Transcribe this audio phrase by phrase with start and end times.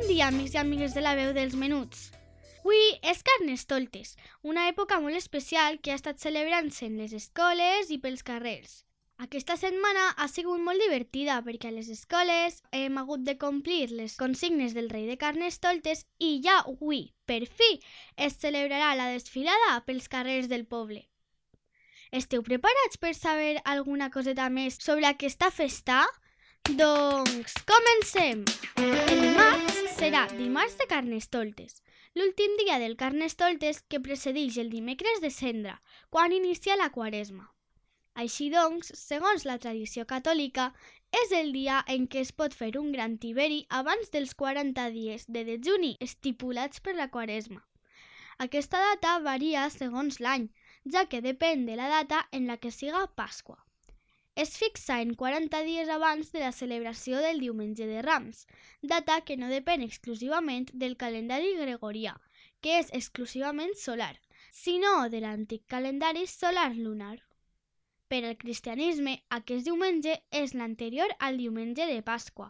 [0.00, 2.06] Bon dia, amics i amigues de la veu dels menuts.
[2.62, 7.98] Avui és Carnestoltes, una època molt especial que ha estat celebrant-se en les escoles i
[8.00, 8.78] pels carrers.
[9.20, 14.14] Aquesta setmana ha sigut molt divertida perquè a les escoles hem hagut de complir les
[14.16, 17.68] consignes del rei de Carnestoltes i ja avui, per fi,
[18.16, 21.10] es celebrarà la desfilada pels carrers del poble.
[22.08, 26.06] Esteu preparats per saber alguna coseta més sobre aquesta festa?
[26.72, 28.48] Doncs comencem!
[28.48, 28.89] Dimarts
[30.10, 31.76] serà dimarts de Carnestoltes,
[32.18, 35.76] l'últim dia del Carnestoltes que precedeix el dimecres de Cendra,
[36.10, 37.44] quan inicia la Quaresma.
[38.18, 40.72] Així doncs, segons la tradició catòlica,
[41.20, 45.30] és el dia en què es pot fer un gran tiberi abans dels 40 dies
[45.30, 47.62] de dejuni estipulats per la Quaresma.
[48.42, 50.50] Aquesta data varia segons l'any,
[50.90, 53.62] ja que depèn de la data en la que siga Pasqua.
[54.36, 58.46] Es fixa en 40 dies abans de la celebració del Diumenge de Rams,
[58.80, 62.14] data que no depèn exclusivament del calendari gregorià,
[62.60, 64.14] que és exclusivament solar,
[64.52, 67.18] sinó de l'antic calendari solar lunar.
[68.08, 72.48] Per al cristianisme, aquest diumenge és l'anterior al diumenge de Pasqua,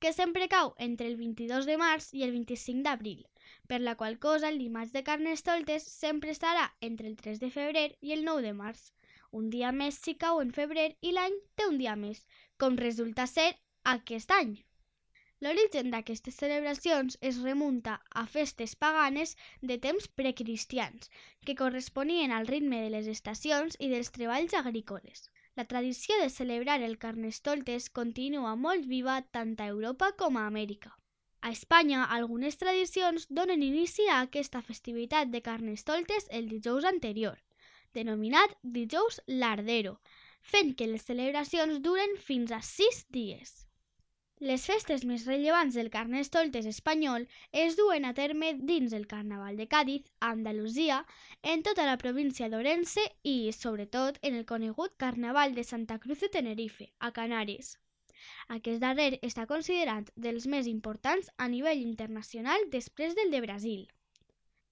[0.00, 3.26] que sempre cau entre el 22 de març i el 25 d'abril,
[3.68, 7.88] per la qual cosa el dimarts de Carnestoltes sempre estarà entre el 3 de febrer
[8.00, 8.92] i el 9 de març,
[9.40, 12.26] un dia més si cau en febrer i l'any té un dia més,
[12.60, 13.48] com resulta ser
[13.96, 14.52] aquest any.
[15.42, 19.32] L'origen d'aquestes celebracions es remunta a festes paganes
[19.70, 21.10] de temps precristians,
[21.44, 25.24] que corresponien al ritme de les estacions i dels treballs agrícoles.
[25.56, 30.94] La tradició de celebrar el Carnestoltes continua molt viva tant a Europa com a Amèrica.
[31.42, 37.42] A Espanya, algunes tradicions donen inici a aquesta festivitat de Carnestoltes el dijous anterior,
[37.94, 39.98] denominat dijous lardero,
[40.42, 43.62] fent que les celebracions duren fins a sis dies.
[44.42, 49.68] Les festes més rellevants del Carnestoltes espanyol es duen a terme dins el Carnaval de
[49.70, 50.96] Càdiz, Andalusia,
[51.42, 56.32] en tota la província d'Orense i, sobretot, en el conegut Carnaval de Santa Cruz de
[56.40, 57.76] Tenerife, a Canàries.
[58.56, 63.86] Aquest darrer està considerat dels més importants a nivell internacional després del de Brasil.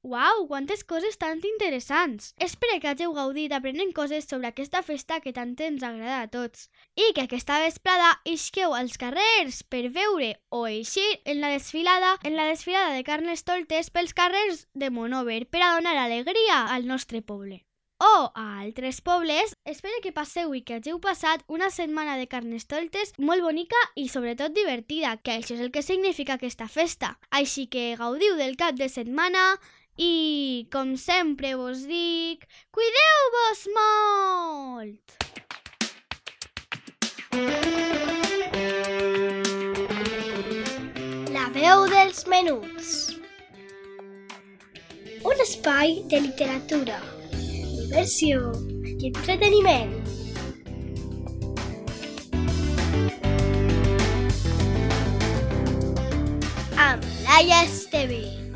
[0.03, 2.33] Uau, quantes coses tan interessants!
[2.41, 6.71] Espero que hàgiu gaudit aprenent coses sobre aquesta festa que tant ens agrada a tots
[6.97, 12.33] i que aquesta vesprada isqueu als carrers per veure o eixir en la desfilada en
[12.39, 17.67] la desfilada de Carnestoltes pels carrers de Monover per a donar alegria al nostre poble.
[18.01, 23.13] O a altres pobles, espero que passeu i que hàgiu passat una setmana de Carnestoltes
[23.21, 27.19] molt bonica i sobretot divertida, que això és el que significa aquesta festa.
[27.29, 29.45] Així que gaudiu del cap de setmana,
[30.01, 35.17] i, com sempre vos dic, cuideu-vos molt!
[41.37, 42.89] La veu dels menuts.
[45.21, 46.97] Un espai de literatura,
[47.37, 48.55] diversió
[48.97, 49.97] i entreteniment.
[56.89, 58.50] Amb Laia Esteve.